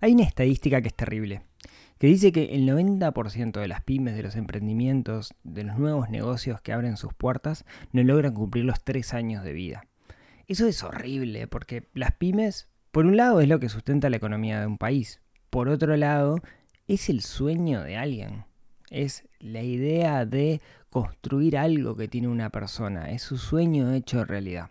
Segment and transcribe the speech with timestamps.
[0.00, 1.42] Hay una estadística que es terrible,
[1.98, 6.60] que dice que el 90% de las pymes, de los emprendimientos, de los nuevos negocios
[6.60, 9.86] que abren sus puertas, no logran cumplir los tres años de vida.
[10.46, 14.60] Eso es horrible, porque las pymes, por un lado, es lo que sustenta la economía
[14.60, 15.20] de un país,
[15.50, 16.40] por otro lado,
[16.86, 18.44] es el sueño de alguien.
[18.90, 20.60] Es la idea de
[20.90, 24.70] construir algo que tiene una persona, es su sueño hecho realidad.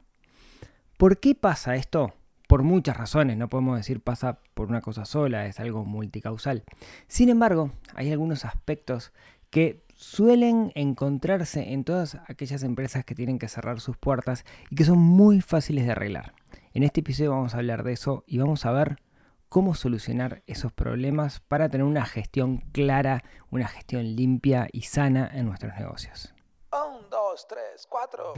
[0.98, 2.14] ¿Por qué pasa esto?
[2.56, 6.64] Por muchas razones, no podemos decir pasa por una cosa sola, es algo multicausal.
[7.10, 9.12] Sin embargo, hay algunos aspectos
[9.50, 14.86] que suelen encontrarse en todas aquellas empresas que tienen que cerrar sus puertas y que
[14.86, 16.34] son muy fáciles de arreglar.
[16.74, 19.02] En este episodio vamos a hablar de eso y vamos a ver
[19.50, 25.46] cómo solucionar esos problemas para tener una gestión clara, una gestión limpia y sana en
[25.46, 26.34] nuestros negocios.
[26.72, 28.34] 1, 2, 3, 4.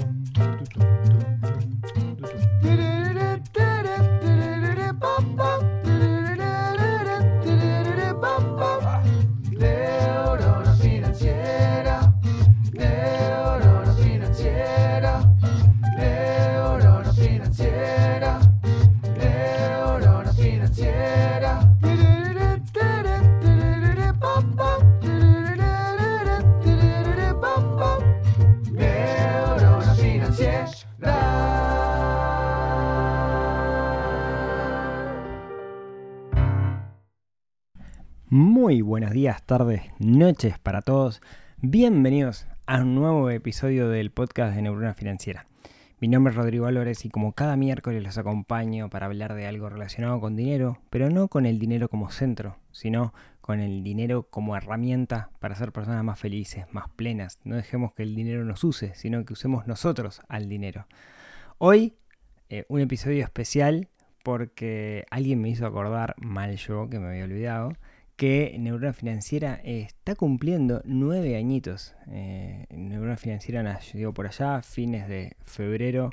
[38.60, 41.22] Muy buenos días, tardes, noches para todos.
[41.62, 45.46] Bienvenidos a un nuevo episodio del podcast de Neurona Financiera.
[46.00, 49.70] Mi nombre es Rodrigo Álvarez y como cada miércoles los acompaño para hablar de algo
[49.70, 54.58] relacionado con dinero, pero no con el dinero como centro, sino con el dinero como
[54.58, 57.40] herramienta para ser personas más felices, más plenas.
[57.44, 60.88] No dejemos que el dinero nos use, sino que usemos nosotros al dinero.
[61.60, 61.94] Hoy
[62.50, 63.88] eh, un episodio especial
[64.24, 67.74] porque alguien me hizo acordar, mal yo que me había olvidado,
[68.18, 71.96] que Neurona Financiera está cumpliendo nueve añitos.
[72.08, 76.10] Eh, Neurona Financiera nació por allá, fines de febrero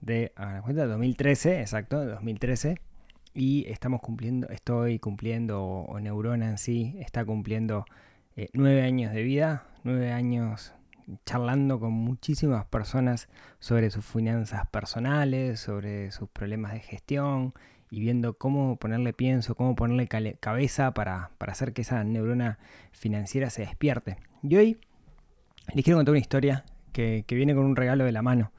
[0.00, 2.80] de a cuenta, 2013, exacto, 2013.
[3.34, 7.84] Y estamos cumpliendo, estoy cumpliendo, o, o Neurona en sí, está cumpliendo
[8.36, 10.74] eh, nueve años de vida, nueve años
[11.24, 17.52] charlando con muchísimas personas sobre sus finanzas personales, sobre sus problemas de gestión
[17.90, 20.08] y viendo cómo ponerle pienso, cómo ponerle
[20.40, 22.58] cabeza para, para, hacer que esa neurona
[22.92, 24.16] financiera se despierte.
[24.42, 24.78] Y hoy
[25.74, 28.52] les quiero contar una historia que, que viene con un regalo de la mano.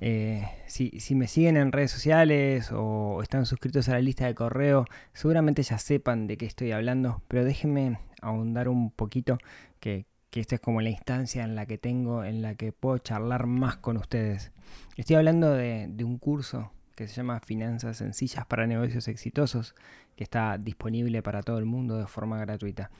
[0.00, 4.34] Eh, si, si, me siguen en redes sociales o están suscritos a la lista de
[4.34, 9.38] correo, seguramente ya sepan de qué estoy hablando, pero déjenme ahondar un poquito
[9.80, 12.98] que, que esta es como la instancia en la que tengo, en la que puedo
[12.98, 14.52] charlar más con ustedes.
[14.96, 19.76] Estoy hablando de, de un curso que se llama Finanzas Sencillas para Negocios Exitosos,
[20.16, 22.90] que está disponible para todo el mundo de forma gratuita.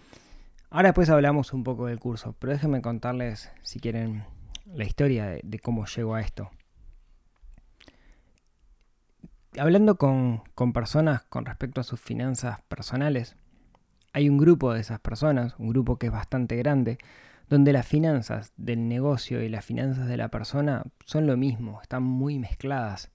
[0.71, 4.23] Ahora después hablamos un poco del curso, pero déjenme contarles, si quieren,
[4.73, 6.49] la historia de, cómo llego a esto.
[9.59, 13.35] Hablando con, con personas con respecto a sus finanzas personales,
[14.13, 16.99] hay un grupo de esas personas, un grupo que es bastante grande,
[17.49, 22.05] donde las finanzas del negocio y las finanzas de la persona son lo mismo, están
[22.05, 23.11] muy mezcladas.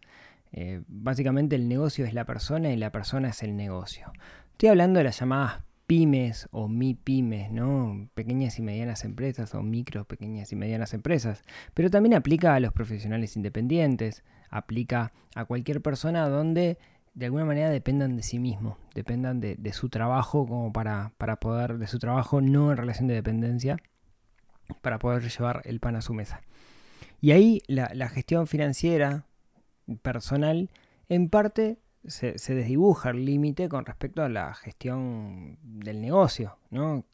[0.53, 4.11] Eh, básicamente el negocio es la persona y la persona es el negocio.
[4.51, 8.07] Estoy hablando de las llamadas pymes o mi pymes, ¿no?
[8.13, 11.43] Pequeñas y medianas empresas o micro, pequeñas y medianas empresas.
[11.73, 16.77] Pero también aplica a los profesionales independientes, aplica a cualquier persona donde
[17.15, 21.77] de alguna manera dependan de sí mismo, dependan de, su trabajo como para, para poder,
[21.77, 23.77] de su trabajo no en relación de dependencia,
[24.81, 26.41] para poder llevar el pan a su mesa.
[27.21, 29.25] Y ahí la gestión financiera
[30.01, 30.69] personal,
[31.09, 37.05] en parte se, se desdibuja el límite con respecto a la gestión del negocio, ¿no?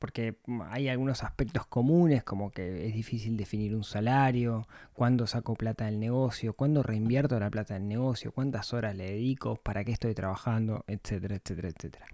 [0.00, 0.36] Porque
[0.68, 6.00] hay algunos aspectos comunes, como que es difícil definir un salario, cuándo saco plata del
[6.00, 10.84] negocio, cuándo reinvierto la plata del negocio, cuántas horas le dedico, para qué estoy trabajando,
[10.88, 12.06] etcétera, etcétera, etcétera.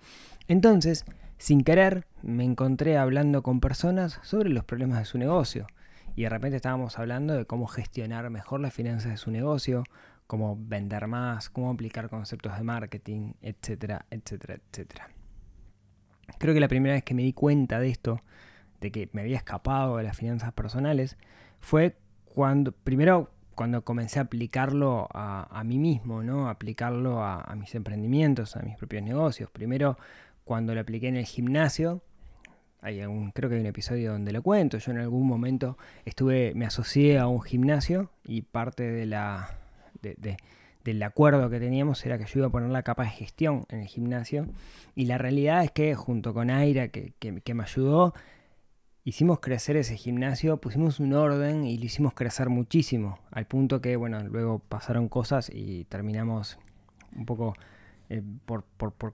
[0.48, 1.06] Entonces,
[1.38, 5.66] sin querer, me encontré hablando con personas sobre los problemas de su negocio
[6.14, 9.84] y de repente estábamos hablando de cómo gestionar mejor las finanzas de su negocio,
[10.26, 15.10] cómo vender más, cómo aplicar conceptos de marketing, etcétera, etcétera, etcétera.
[16.38, 18.20] Creo que la primera vez que me di cuenta de esto,
[18.80, 21.16] de que me había escapado de las finanzas personales,
[21.60, 26.48] fue cuando, primero, cuando comencé a aplicarlo a, mí mismo, ¿no?
[26.48, 29.50] Aplicarlo a, a mis emprendimientos, a mis propios negocios.
[29.50, 29.98] Primero,
[30.44, 32.02] cuando lo apliqué en el gimnasio,
[32.82, 34.76] hay un, creo que hay un episodio donde lo cuento.
[34.78, 39.56] Yo en algún momento estuve, me asocié a un gimnasio y parte de la,
[40.02, 40.36] de, de,
[40.84, 43.80] del acuerdo que teníamos era que yo iba a poner la capa de gestión en
[43.80, 44.46] el gimnasio.
[44.94, 48.14] Y la realidad es que junto con Aira, que, que- que me ayudó,
[49.04, 53.18] hicimos crecer ese gimnasio, pusimos un orden y lo hicimos crecer muchísimo.
[53.30, 56.58] Al punto que, bueno, luego pasaron cosas y terminamos
[57.14, 57.54] un poco
[58.12, 58.62] eh, por,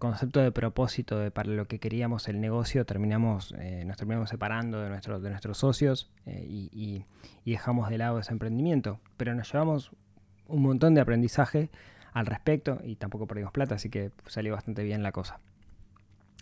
[0.01, 4.81] concepto de propósito de para lo que queríamos el negocio, terminamos, eh, nos terminamos separando
[4.81, 7.05] de, de nuestros socios eh, y,
[7.45, 8.99] dejamos de lado ese emprendimiento.
[9.17, 9.93] Pero nos llevamos
[10.49, 11.71] un montón de aprendizaje
[12.13, 15.39] al respecto y tampoco perdimos plata, así que salió bastante bien la cosa.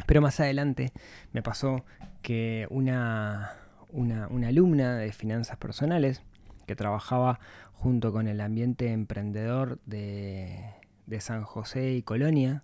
[0.07, 0.95] Pero más adelante
[1.35, 1.85] me pasó
[2.23, 3.53] que una,
[3.91, 6.23] una alumna de finanzas personales
[6.67, 7.39] que trabajaba
[7.75, 10.65] junto con el ambiente emprendedor de,
[11.07, 12.63] de San José y Colonia,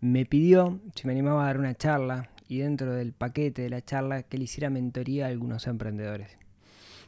[0.00, 3.82] me pidió si me animaba a dar una charla y dentro del paquete de la
[3.82, 6.36] charla que le hiciera mentoría a algunos emprendedores.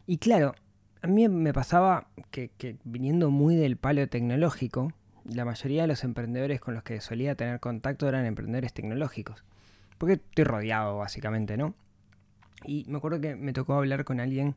[0.06, 0.54] Y claro,
[1.02, 4.92] a mí me pasaba que, que viniendo muy del palo tecnológico,
[5.24, 9.44] la mayoría de los emprendedores con los que solía tener contacto eran emprendedores tecnológicos.
[9.98, 11.74] Porque estoy rodeado, básicamente, ¿no?
[12.64, 14.54] Y me acuerdo que me tocó hablar con alguien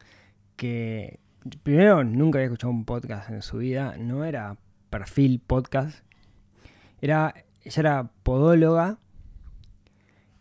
[0.56, 1.20] que,
[1.64, 4.58] primero, nunca había escuchado un podcast en su vida, no era
[4.90, 6.07] perfil podcast,
[7.02, 7.34] era,
[7.64, 8.98] ella era podóloga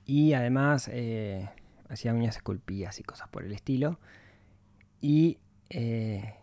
[0.04, 1.48] y además eh,
[1.88, 3.98] hacía uñas esculpidas y cosas por el estilo.
[5.00, 5.38] Y
[5.68, 6.34] eh,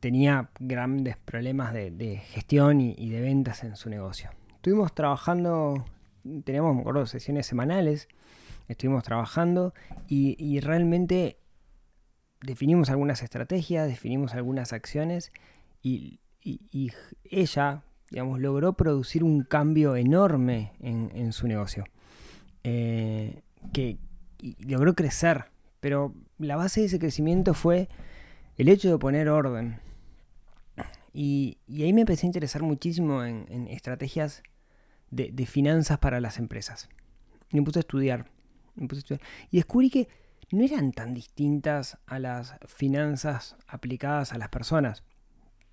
[0.00, 4.30] tenía grandes problemas de, gestión y, de ventas en su negocio.
[4.54, 5.84] Estuvimos trabajando,
[6.44, 8.08] teníamos, me acuerdo, sesiones semanales,
[8.68, 9.74] estuvimos trabajando
[10.06, 11.38] y, realmente
[12.42, 15.32] definimos algunas estrategias, definimos algunas acciones
[15.82, 16.20] y
[17.24, 21.84] ella, digamos, logró producir un cambio enorme en, en su negocio.
[22.64, 23.42] Eh,
[23.72, 23.98] que
[24.60, 25.46] logró crecer,
[25.80, 27.88] pero la base de ese crecimiento fue
[28.56, 29.80] el hecho de poner orden.
[31.12, 34.42] Y, y ahí me empecé a interesar muchísimo en, en estrategias
[35.10, 36.88] de, de finanzas para las empresas.
[37.50, 38.30] Y me puse a estudiar,
[38.74, 39.22] me puse a estudiar.
[39.50, 40.08] Y descubrí que
[40.50, 45.04] no eran tan distintas a las finanzas aplicadas a las personas.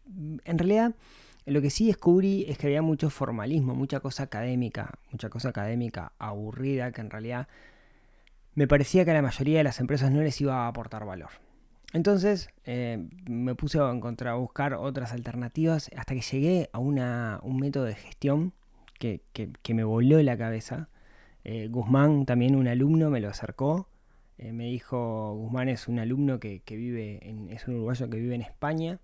[0.06, 0.96] En realidad,
[1.46, 6.14] lo que sí descubrí es que había mucho formalismo, mucha cosa académica, mucha cosa académica
[6.20, 7.48] aburrida que en realidad
[8.56, 11.30] me parecía que a la mayoría de las empresas no les iba a aportar valor.
[11.92, 17.40] Entonces eh, me puse a encontrar, a buscar otras alternativas hasta que llegué a una-
[17.44, 18.54] un método de gestión
[19.00, 20.88] que, que- me voló la cabeza.
[21.44, 23.88] Eh, Guzmán, también un alumno, me lo acercó.
[24.38, 27.20] Eh, me dijo, Guzmán es un alumno que, vive,
[27.50, 29.00] es un uruguayo que vive en España.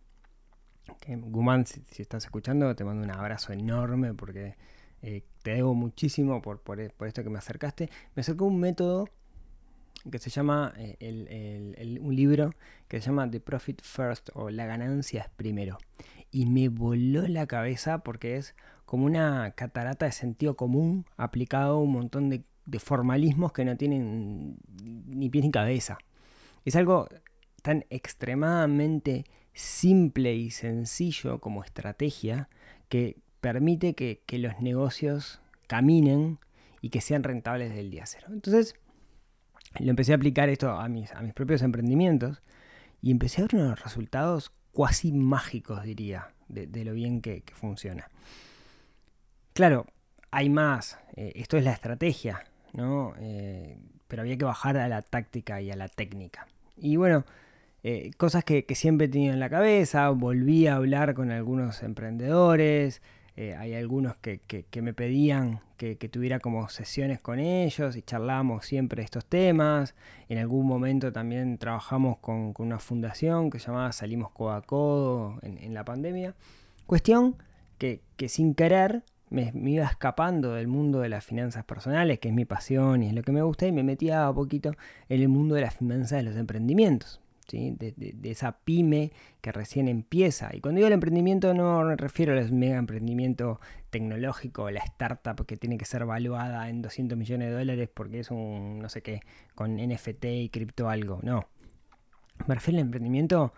[1.07, 4.55] Guzmán, si, estás escuchando, te mando un abrazo enorme porque
[5.01, 7.89] eh, te debo muchísimo por, por, por esto que me acercaste.
[8.15, 9.09] Me acercó un método
[10.09, 11.27] que se llama, eh, el-
[11.77, 12.53] el- un libro
[12.87, 15.77] que se llama The Profit First o La ganancia es primero.
[16.31, 18.55] Y me voló la cabeza porque es
[18.85, 24.57] como una catarata de sentido común aplicado a un montón de formalismos que no tienen
[25.07, 25.97] ni pies ni cabeza.
[26.65, 27.07] Es algo
[27.61, 32.49] tan extremadamente simple y sencillo como estrategia
[32.87, 36.39] que permite que, los negocios caminen
[36.81, 38.27] y que sean rentables del día cero.
[38.31, 38.75] Entonces,
[39.79, 42.41] lo empecé a aplicar esto a mis, propios emprendimientos
[43.01, 48.09] y empecé a ver unos resultados cuasi mágicos, diría, de, lo bien que, que funciona.
[49.53, 49.87] Claro,
[50.31, 50.99] hay más.
[51.15, 53.13] eh, esto es la estrategia, ¿no?
[53.19, 56.47] Eh, pero había que bajar a la táctica y a la técnica.
[56.77, 57.25] Y bueno,
[57.83, 63.01] eh, cosas que, siempre he tenido en la cabeza, volví a hablar con algunos emprendedores,
[63.37, 68.65] eh, hay algunos que, que- me pedían que, tuviera como sesiones con ellos y charlábamos
[68.65, 69.95] siempre estos temas.
[70.27, 75.73] En algún momento también trabajamos con, una fundación que llamaba Salimos Codo a Codo en,
[75.73, 76.35] la pandemia.
[76.85, 77.37] Cuestión
[77.77, 82.27] que, que sin querer me, me iba escapando del mundo de las finanzas personales, que
[82.27, 84.75] es mi pasión y es lo que me gusta, y me metía a poquito
[85.07, 87.21] en el mundo de las finanzas de los emprendimientos.
[87.57, 90.49] De esa pyme que recién empieza.
[90.53, 95.57] Y cuando digo el emprendimiento no me refiero al mega emprendimiento tecnológico, la startup que
[95.57, 99.21] tiene que ser valuada en 200 millones de dólares porque es un no sé qué,
[99.55, 101.19] con NFT y cripto algo.
[101.23, 101.47] No.
[102.47, 103.53] Me refiero al emprendimiento,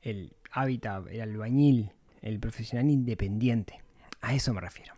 [0.00, 3.80] el hábitat, el albañil, el profesional independiente.
[4.20, 4.94] A eso me refiero.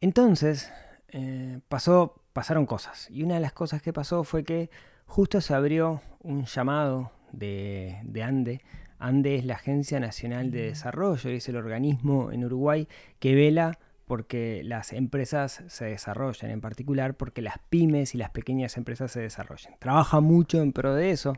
[0.00, 0.70] Entonces,
[1.08, 3.08] eh, pasó, pasaron cosas.
[3.10, 4.70] Y una de las cosas que pasó fue que
[5.06, 8.60] justo se abrió un llamado de, de ANDE.
[8.98, 13.78] ANDE es la Agencia Nacional de Desarrollo y es el organismo en Uruguay que vela
[14.06, 19.20] porque las empresas se desarrollen, en particular porque las pymes y las pequeñas empresas se
[19.20, 19.74] desarrollen.
[19.80, 21.34] Trabaja mucho en pro de eso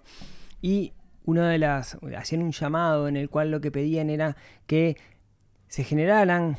[0.61, 0.93] y
[1.25, 4.97] una de las hacían un llamado en el cual lo que pedían era que
[5.69, 6.57] se generaran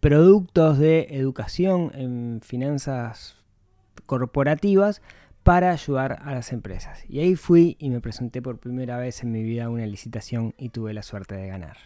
[0.00, 3.36] productos de educación en finanzas
[4.06, 5.02] corporativas
[5.48, 7.02] para ayudar a las empresas.
[7.08, 10.52] Y ahí fui y me presenté por primera vez en mi vida a una licitación
[10.58, 11.78] y tuve la suerte de ganar.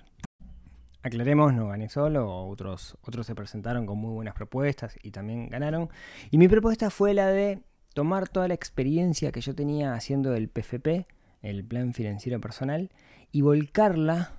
[1.04, 5.90] Aclaremos, no gané solo, otros, otros se presentaron con muy buenas propuestas y también ganaron.
[6.33, 7.62] Y mi propuesta fue la de
[7.95, 11.07] tomar toda la experiencia que yo tenía haciendo el PFP,
[11.42, 12.90] el Plan Financiero Personal,
[13.31, 14.33] y volcarla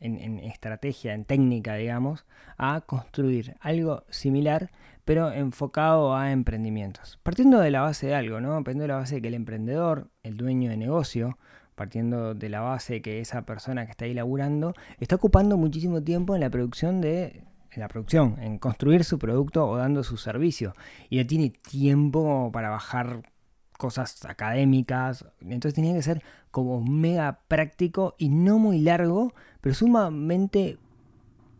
[0.00, 2.26] en, estrategia, en técnica, digamos,
[2.56, 4.72] a construir algo similar,
[5.10, 7.18] pero enfocado a emprendimientos.
[7.24, 8.50] Partiendo de la base de algo, ¿no?
[8.62, 11.36] Partiendo de la base de que el emprendedor, el dueño de negocio,
[11.74, 16.00] partiendo de la base de que esa persona que está ahí laburando, está ocupando muchísimo
[16.00, 20.16] tiempo en la producción de en la producción, en construir su producto o dando su
[20.16, 20.74] servicio.
[21.08, 23.28] Y no tiene tiempo para bajar
[23.78, 25.24] cosas académicas.
[25.40, 30.78] Entonces tenía que ser como mega práctico y no muy largo, pero sumamente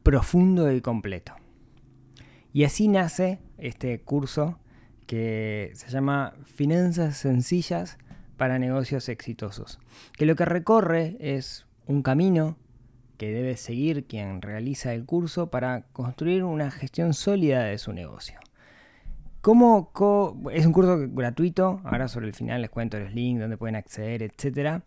[0.05, 1.35] profundo y completo.
[2.53, 4.59] Y así nace este curso
[5.07, 7.99] que se llama Finanzas Sencillas
[8.37, 9.79] para Negocios Exitosos,
[10.17, 12.57] que lo que recorre es un camino
[13.19, 18.41] que debe seguir quien realiza el curso para construir una gestión sólida de su negocio.
[19.43, 19.91] ¿Cómo,
[20.53, 24.23] es un curso gratuito, ahora sobre el final les cuento los links, donde pueden acceder,
[24.23, 24.83] etc.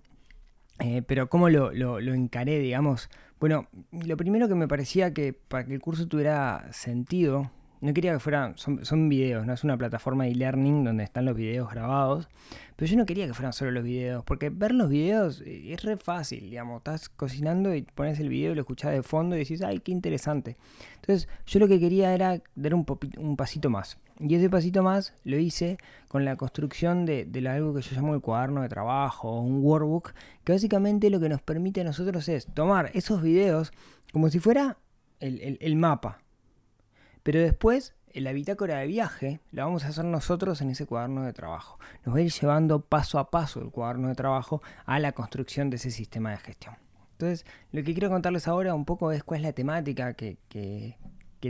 [0.80, 3.10] Eh, pero ¿cómo lo, lo, encaré, digamos?
[3.44, 8.14] Bueno, lo primero que me parecía que para que el curso tuviera sentido, no quería
[8.14, 12.30] que fueran, son, videos, no es una plataforma de e-learning donde están los videos grabados,
[12.78, 15.84] pero yo no quería que fueran solo los videos, porque ver los videos eh, es
[15.84, 19.62] re fácil, digamos, estás cocinando y pones el video, lo escuchás de fondo y decís,
[19.62, 20.56] ay, qué interesante.
[21.02, 22.86] Entonces, yo lo que quería era dar un,
[23.18, 23.98] un pasito más.
[24.20, 25.78] Y ese pasito más lo hice
[26.08, 30.54] con la construcción de, algo que yo llamo el cuaderno de trabajo, un workbook, que
[30.54, 33.74] básicamente lo que nos permite a nosotros es tomar esos videos
[34.12, 34.78] como si fuera
[35.20, 36.20] el, mapa.
[37.24, 41.34] Pero después la bitácora de viaje la vamos a hacer nosotros en ese cuaderno de
[41.34, 41.80] trabajo.
[42.06, 45.70] Nos va a ir llevando paso a paso el cuaderno de trabajo a la construcción
[45.70, 46.76] de ese sistema de gestión.
[47.14, 50.98] Entonces, lo que quiero contarles ahora un poco es cuál es la temática que,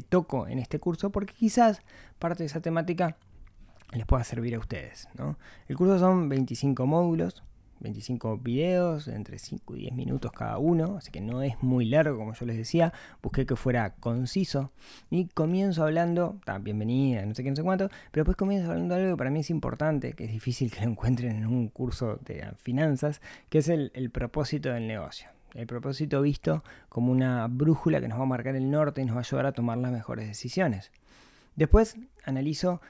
[0.02, 1.82] toco en este curso, porque quizás
[2.20, 3.18] parte de esa temática
[3.94, 5.08] les pueda servir a ustedes.
[5.68, 7.44] El curso son 25 módulos,
[7.80, 12.18] 25 videos, entre 5 y 10 minutos cada uno, así que no es muy largo,
[12.18, 12.94] como yo les decía.
[13.22, 14.72] Busqué que fuera conciso
[15.10, 19.02] y comienzo hablando, bienvenida, no sé qué, no sé cuánto, pero después comienzo hablando de
[19.02, 22.20] algo que para mí es importante, que es difícil que lo encuentren en un curso
[22.26, 25.28] de finanzas, que es el propósito del negocio.
[25.54, 29.16] El propósito visto como una brújula que nos va a marcar el norte y nos
[29.16, 30.92] va a ayudar a tomar las mejores decisiones.
[31.56, 32.82] Después analizo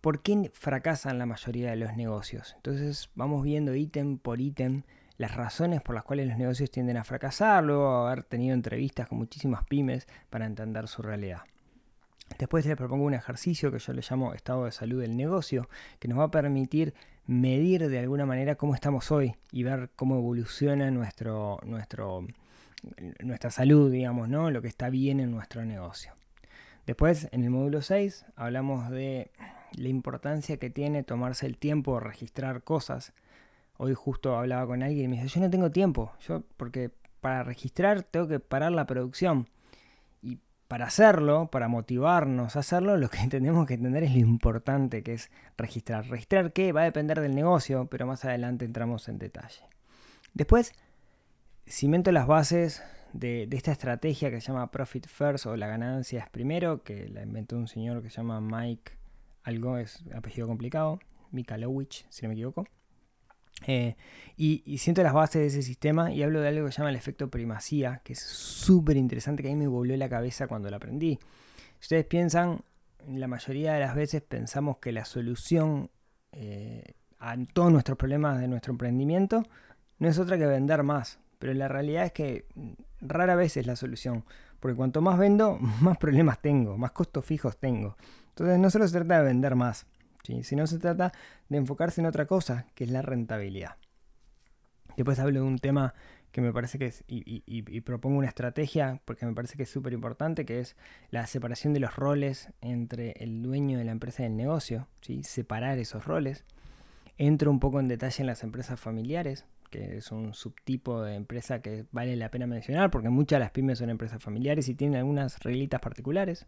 [0.00, 2.54] por qué fracasan la mayoría de los negocios.
[2.56, 4.82] Entonces vamos viendo ítem por ítem
[5.16, 9.18] las razones por las cuales los negocios tienden a fracasar, luego haber tenido entrevistas con
[9.18, 11.42] muchísimas pymes para entender su realidad.
[12.38, 16.08] Después les propongo un ejercicio que yo le llamo estado de salud del negocio, que
[16.08, 16.94] nos va a permitir
[17.28, 24.30] medir de alguna manera cómo estamos hoy y ver cómo evoluciona nuestro, nuestra salud, digamos,
[24.30, 24.50] ¿no?
[24.50, 26.14] lo que está bien en nuestro negocio.
[26.86, 29.30] Después, en el módulo 6, hablamos de
[29.76, 33.12] la importancia que tiene tomarse el tiempo de registrar cosas.
[33.76, 37.42] Hoy justo hablaba con alguien y me dice, yo no tengo tiempo, yo porque para
[37.42, 39.50] registrar tengo que parar la producción.
[40.68, 45.14] Para hacerlo, para motivarnos a hacerlo, lo que tenemos que entender es lo importante que
[45.14, 46.06] es registrar.
[46.08, 49.62] Registrar qué va a depender del negocio, pero más adelante entramos en detalle.
[50.34, 50.72] Después,
[51.66, 52.82] cimento las bases
[53.12, 57.08] de, de, esta estrategia que se llama Profit First o la ganancia es primero, que
[57.08, 58.98] la inventó un señor que se llama Mike
[59.48, 62.66] algo es apellido complicado, Mikalowicz, si no me equivoco.
[63.66, 63.96] Eh,
[64.36, 66.96] y, siento las bases de ese sistema y hablo de algo que se llama el
[66.96, 70.76] efecto primacía, que es súper interesante, que a mí me volvió la cabeza cuando lo
[70.76, 71.18] aprendí.
[71.80, 72.60] Si ustedes piensan,
[73.08, 75.90] la mayoría de las veces pensamos que la solución
[76.32, 79.42] eh, a todos nuestros problemas de nuestro emprendimiento
[79.98, 82.46] no es otra que vender más, pero la realidad es que
[83.00, 84.24] rara vez es la solución,
[84.60, 87.96] porque cuanto más vendo, más problemas tengo, más costos fijos tengo.
[88.28, 89.86] Entonces no solo se trata de vender más,
[90.22, 91.12] sino se trata
[91.48, 93.76] de enfocarse en otra cosa, que es la rentabilidad.
[94.96, 95.94] Después hablo de un tema
[96.32, 99.92] que me parece que es, y, propongo una estrategia, porque me parece que es súper
[99.92, 100.76] importante, que es
[101.10, 105.22] la separación de los roles entre el dueño de la empresa y el negocio, ¿sí?
[105.22, 106.44] separar esos roles.
[107.16, 111.60] Entro un poco en detalle en las empresas familiares, que es un subtipo de empresa
[111.62, 114.98] que vale la pena mencionar, porque muchas de las pymes son empresas familiares y tienen
[114.98, 116.46] algunas reglitas particulares.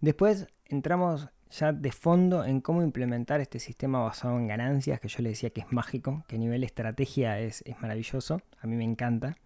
[0.00, 5.22] Después entramos ya de fondo en cómo implementar este sistema basado en ganancias, que yo
[5.22, 9.36] le decía que es mágico, que a nivel estrategia es, maravilloso, a mí me encanta.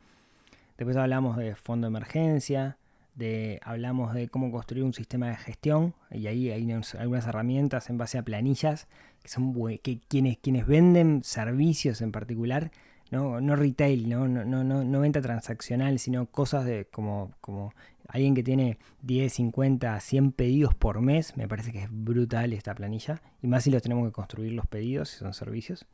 [0.77, 2.77] Después hablamos de fondo de emergencia,
[3.15, 7.89] de, hablamos de cómo construir un sistema de gestión y ahí hay unas- algunas herramientas
[7.89, 8.89] en base a planillas
[9.23, 12.71] que son que quienes, quienes venden servicios en particular,
[13.15, 14.27] no, no retail, ¿no?
[14.27, 17.73] No, no, no, venta transaccional, sino cosas de como, como
[18.09, 22.75] alguien que tiene 10, 50, 100 pedidos por mes, me parece que es brutal esta
[22.75, 25.87] planilla, y más si los tenemos que construir los pedidos, si son servicios.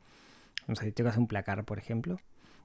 [0.67, 2.17] No sé, tengo que hacer un placar, por ejemplo.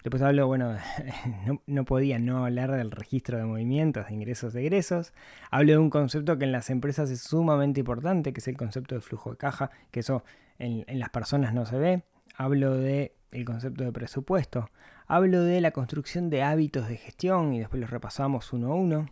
[0.02, 0.74] Después hablo, bueno,
[1.46, 5.12] no, no podía no hablar del registro de movimientos, de ingresos, de egresos.
[5.50, 8.94] Hablo de un concepto que en las empresas es sumamente importante, que es el concepto
[8.94, 10.24] de flujo de caja, que eso
[10.58, 12.04] en, en las personas no se ve.
[12.38, 14.70] Hablo de el concepto de presupuesto.
[15.06, 19.10] Hablo de la construcción de hábitos de gestión y después los repasamos uno a uno.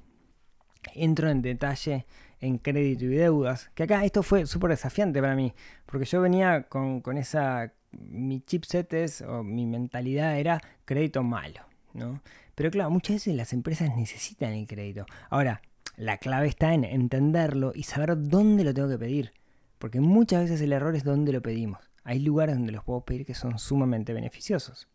[0.94, 2.06] Entro en detalle
[2.40, 5.54] en crédito y deudas, que acá esto fue súper desafiante para mí,
[5.87, 11.61] porque yo venía con, con esa, mi chipset es, o mi mentalidad era crédito malo,
[11.94, 12.21] ¿no?
[12.54, 15.06] Pero claro, muchas veces las empresas necesitan el crédito.
[15.30, 15.62] Ahora,
[15.97, 19.33] la clave está en entenderlo y saber dónde lo tengo que pedir,
[19.78, 21.90] porque muchas veces el error es dónde lo pedimos.
[22.04, 24.88] Hay lugares donde los puedo pedir que son sumamente beneficiosos.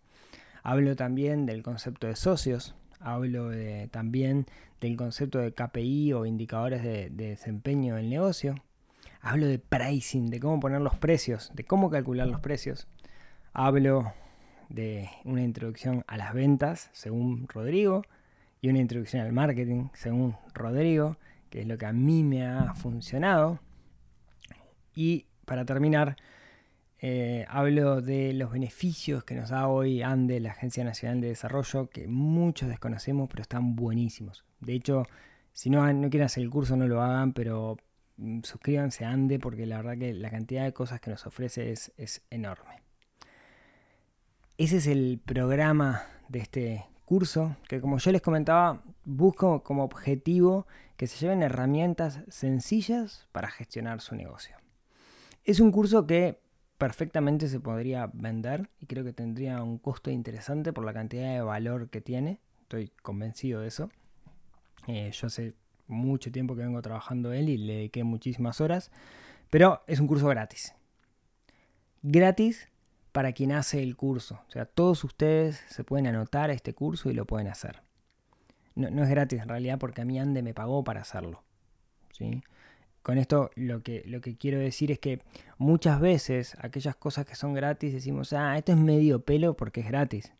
[0.63, 3.51] Hablo también del concepto de socios, hablo
[3.91, 4.45] también
[4.79, 8.55] del concepto de KPI o indicadores de desempeño del negocio.
[9.21, 12.87] Hablo de pricing, de cómo poner los precios, de cómo calcular los precios.
[13.51, 14.13] Hablo
[14.69, 18.03] de una introducción a las ventas, según Rodrigo,
[18.61, 21.17] y una introducción al marketing, según Rodrigo,
[21.49, 23.59] que es lo que a mí me ha funcionado.
[24.93, 26.15] Y para terminar,
[27.01, 31.89] eh, hablo de los beneficios que nos da hoy ANDE, la Agencia Nacional de Desarrollo,
[31.89, 34.43] que muchos desconocemos, pero están buenísimos.
[34.59, 35.03] De hecho,
[35.53, 37.77] si no, no quieren hacer el curso, no lo hagan, pero
[38.17, 41.71] mm, suscríbanse a ANDE porque la verdad que la cantidad de cosas que nos ofrece
[41.71, 42.81] es, es enorme.
[44.57, 50.67] Ese es el programa de este curso, que como yo les comentaba, busco como objetivo
[50.97, 54.57] que se lleven herramientas sencillas para gestionar su negocio.
[55.45, 56.39] Es un curso que
[56.79, 61.41] perfectamente se podría vender y creo que tendría un costo interesante por la cantidad de
[61.41, 62.39] valor que tiene.
[62.61, 63.91] Estoy convencido de eso.
[64.87, 65.53] Eh, yo hace
[65.87, 68.91] mucho tiempo que vengo trabajando él y le dediqué muchísimas horas,
[69.49, 70.73] pero es un curso gratis.
[72.01, 72.69] Gratis
[73.11, 74.39] para quien hace el curso.
[74.47, 77.81] O sea, todos ustedes se pueden anotar a este curso y lo pueden hacer.
[78.75, 81.43] No, no es gratis en realidad porque a mí Ande me pagó para hacerlo.
[82.13, 82.41] ¿sí?
[83.01, 85.21] Con esto lo que, lo que quiero decir es que
[85.57, 89.87] muchas veces aquellas cosas que son gratis decimos, ah, esto es medio pelo porque es
[89.87, 90.33] gratis.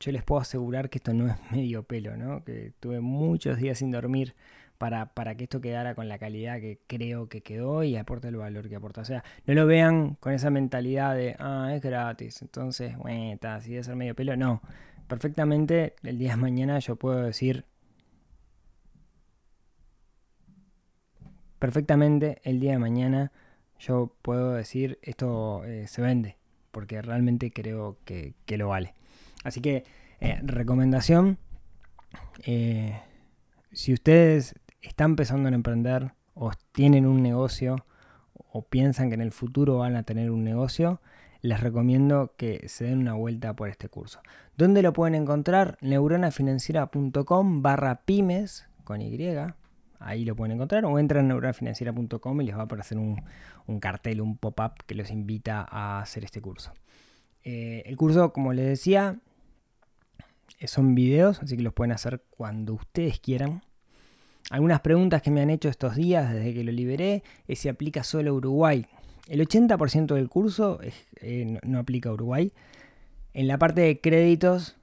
[0.00, 2.44] Yo les puedo asegurar que esto no es medio pelo, ¿no?
[2.44, 4.34] Que tuve muchos días sin dormir
[4.78, 8.36] para, para que esto quedara con la calidad que creo que quedó y aporte el
[8.36, 9.00] valor que aporta.
[9.00, 13.60] O sea, no lo vean con esa mentalidad de, ah, es gratis, entonces, bueno, está,
[13.60, 14.36] si debe ser medio pelo.
[14.36, 14.62] No,
[15.08, 17.64] perfectamente el día de mañana yo puedo decir,
[21.58, 23.32] perfectamente el día de mañana
[23.78, 26.36] yo puedo decir esto eh, se vende,
[26.70, 28.94] porque realmente creo que, que lo vale.
[29.44, 29.84] Así que,
[30.20, 31.38] eh, recomendación,
[32.44, 33.00] eh,
[33.72, 37.84] si ustedes están empezando a emprender o tienen un negocio
[38.34, 41.00] o piensan que en el futuro van a tener un negocio,
[41.40, 44.20] les recomiendo que se den una vuelta por este curso.
[44.56, 45.78] ¿Dónde lo pueden encontrar?
[45.80, 49.16] neuronafinanciera.com barra pymes con Y.
[50.00, 53.22] Ahí lo pueden encontrar o entran a neuronafinanciera.com y les va a aparecer un,
[53.66, 56.72] un cartel, un pop-up que los invita a hacer este curso.
[57.44, 59.16] Eh, el curso, como les decía,
[60.58, 63.62] eh, son videos, así que los pueden hacer cuando ustedes quieran.
[64.50, 68.02] Algunas preguntas que me han hecho estos días desde que lo liberé es si aplica
[68.02, 68.86] solo a Uruguay.
[69.28, 70.80] El 80% del curso
[71.20, 72.52] eh, no, no, aplica a Uruguay.
[73.34, 74.77] En la parte de créditos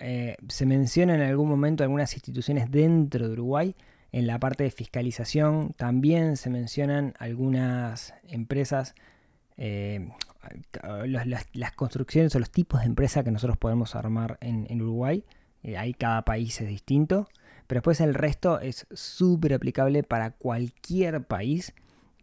[0.00, 3.76] eh, se menciona en algún momento algunas instituciones dentro de Uruguay.
[4.12, 8.94] En la parte de fiscalización también se mencionan algunas empresas,
[9.56, 10.10] eh,
[11.06, 15.24] las, construcciones o los tipos de empresas que nosotros podemos armar en, Uruguay.
[15.76, 17.28] ahí cada país es distinto.
[17.70, 21.72] Pero después el resto es súper aplicable para cualquier país.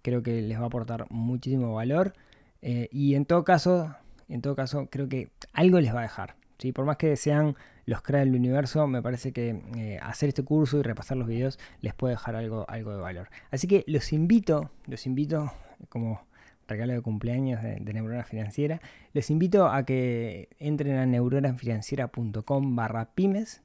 [0.02, 2.14] Creo que les va a aportar muchísimo valor.
[2.62, 3.96] Eh, y en todo caso,
[4.28, 6.36] en todo caso, creo que algo les va a dejar.
[6.58, 6.72] ¿Sí?
[6.72, 10.80] Por más que sean los cracks del universo, me parece que eh, hacer este curso
[10.80, 13.30] y repasar los videos les puede dejar algo, algo de valor.
[13.52, 15.52] Así que los invito, los invito
[15.90, 16.26] como
[16.68, 18.82] regalo de cumpleaños de, de Neurona Financiera,
[19.14, 23.62] les invito a que entren a neuronafinanciera.com barra pymes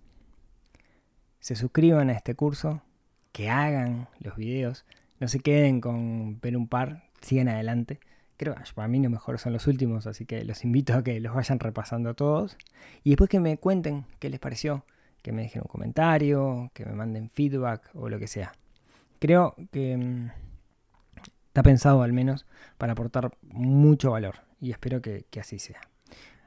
[1.43, 2.83] se suscriban a este curso,
[3.33, 4.87] que hagan los videos,
[5.19, 7.99] no se queden con ver un par, sigan adelante.
[8.37, 11.21] Creo que para mí lo mejor son los últimos, así que los invito a que
[11.21, 12.57] los vayan repasando todos.
[13.05, 14.85] Y después que me cuenten qué les pareció,
[15.23, 18.53] que me dejen un comentario, que me manden feedback o lo que sea.
[19.19, 20.31] Creo que mm,
[21.49, 22.47] está pensado al menos
[22.79, 25.81] para aportar mucho valor y espero que, que así sea.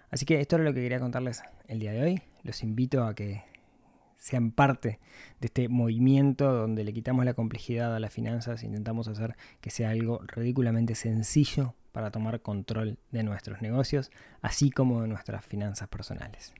[0.10, 2.22] Así que esto era lo que quería contarles el día de hoy.
[2.44, 3.44] Los invito a que
[4.26, 5.00] sean parte
[5.40, 9.70] de este movimiento donde le quitamos la complejidad a las finanzas e intentamos hacer que
[9.70, 14.10] sea algo ridículamente sencillo para tomar control de nuestros negocios,
[14.42, 16.56] así como de nuestras finanzas personales.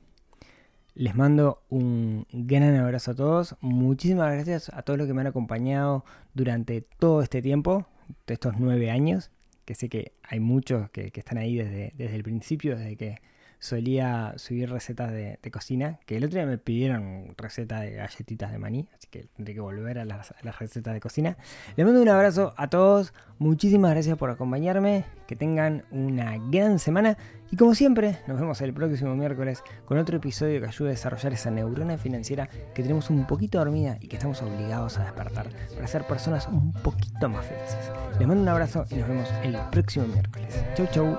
[0.94, 3.56] Les mando un gran abrazo a todos.
[3.60, 7.88] Muchísimas gracias a todos los que me han acompañado durante todo este tiempo,
[8.28, 9.32] de estos nueve años,
[9.64, 13.16] que sé que hay muchos que, que están ahí desde, desde el principio, desde que
[13.58, 18.58] solía subir recetas de, cocina, que el otro día me pidieron receta de galletitas de
[18.58, 21.36] maní, así que tendré que volver a las, a las, recetas de cocina.
[21.76, 27.16] Les mando un abrazo a todos, muchísimas gracias por acompañarme, que tengan una gran semana
[27.50, 31.32] y como siempre, nos vemos el próximo miércoles con otro episodio que ayude a desarrollar
[31.32, 35.86] esa neurona financiera que tenemos un poquito dormida y que estamos obligados a despertar para
[35.86, 37.90] ser personas un poquito más felices.
[38.18, 40.60] Les mando un abrazo y nos vemos el próximo miércoles.
[40.74, 41.16] Chau, chau.